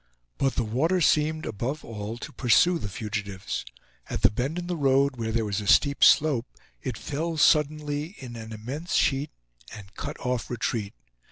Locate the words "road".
4.75-5.15